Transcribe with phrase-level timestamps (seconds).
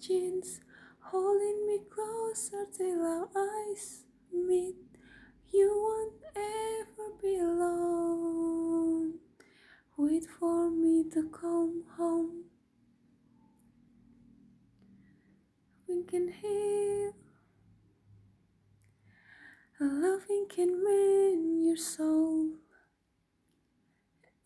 [0.00, 0.60] jeans,
[1.00, 4.76] holding me closer till our eyes meet.
[5.52, 9.14] You won't ever be alone.
[9.96, 12.44] Wait for me to come home.
[15.88, 17.14] We can heal.
[19.80, 22.50] Loving can mend your soul.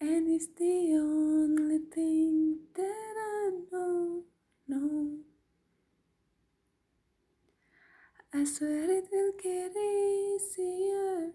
[0.00, 4.22] And it's the only thing that I know,
[4.69, 5.19] know.
[8.34, 11.34] I swear it will get easier.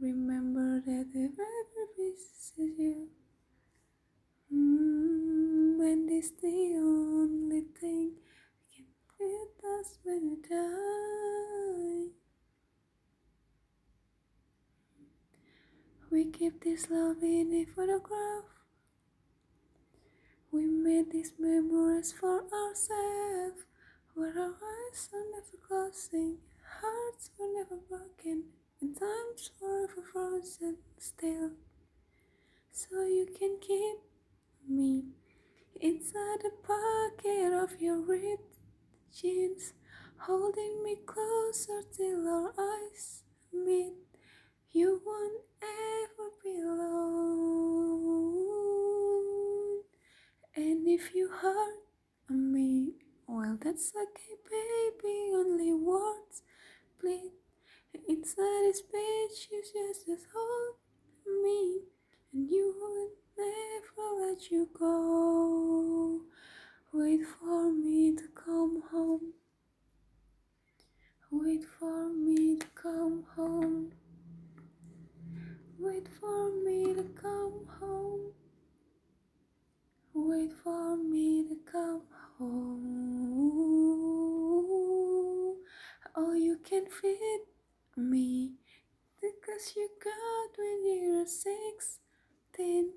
[0.00, 3.10] Remember that if ever visits you,
[4.52, 8.12] mm, and it's the only thing
[8.60, 8.86] we can
[9.18, 12.12] with us when we die.
[16.10, 18.46] We keep this love in a photograph.
[20.50, 23.64] We made these memories for ourselves,
[24.18, 26.38] where our eyes are never closing,
[26.80, 28.42] hearts were never broken,
[28.80, 31.52] and time's forever frozen still.
[32.72, 33.98] So you can keep
[34.68, 35.04] me
[35.80, 38.58] inside the pocket of your ripped
[39.16, 39.74] jeans,
[40.18, 43.94] holding me closer till our eyes meet.
[44.72, 47.68] You won't ever be alone.
[50.56, 51.87] And if you hurt
[53.68, 55.30] that's okay, baby.
[55.34, 56.42] Only words
[56.98, 57.32] bleed
[58.08, 59.48] inside this page.
[59.52, 60.76] You just, just hold
[61.44, 61.80] me,
[62.32, 66.22] and you would never let you go.
[66.94, 69.34] Wait for me to come home.
[71.30, 73.92] Wait for me to come home.
[75.78, 78.32] Wait for me to come home.
[80.28, 82.02] Wait for me to come
[82.36, 82.84] home.
[86.14, 87.46] Oh, you can fit
[87.96, 88.52] me
[89.22, 92.92] because you got when you're sixteen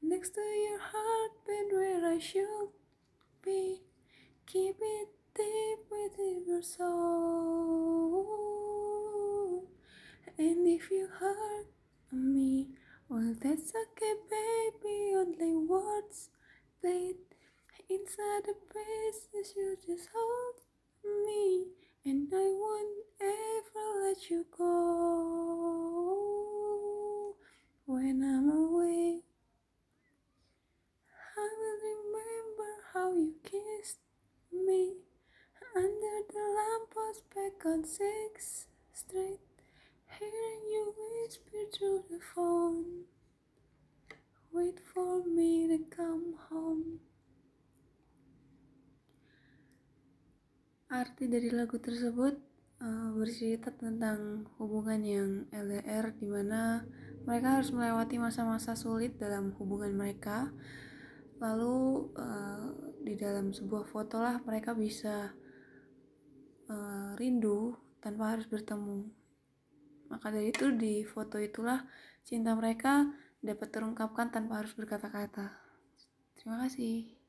[0.00, 2.70] next to your heartbeat where I should
[3.44, 3.82] be.
[4.46, 6.88] Keep it deep within your soul.
[10.38, 11.66] And if you hurt
[12.10, 12.68] me,
[13.10, 15.12] well, that's okay, baby.
[15.14, 16.30] Only words
[16.84, 19.54] inside the pieces.
[19.56, 20.60] You just hold
[21.26, 21.66] me,
[22.04, 24.64] and I won't ever let you go.
[27.86, 29.22] When I'm away,
[31.36, 33.98] I will remember how you kissed
[34.52, 34.94] me
[35.76, 39.40] under the lamppost back on Sixth Street,
[40.18, 43.04] hearing you whisper through the phone.
[44.52, 47.00] Wait for me to come home.
[50.92, 52.36] Arti dari lagu tersebut
[52.84, 56.84] uh, bercerita tentang hubungan yang LDR di mana
[57.24, 60.52] mereka harus melewati masa-masa sulit dalam hubungan mereka.
[61.40, 65.32] Lalu uh, di dalam sebuah foto lah mereka bisa
[66.68, 67.72] uh, rindu
[68.04, 69.00] tanpa harus bertemu.
[70.12, 71.88] Maka dari itu di foto itulah
[72.20, 73.08] cinta mereka
[73.42, 75.50] dapat terungkapkan tanpa harus berkata-kata.
[76.38, 77.21] Terima kasih.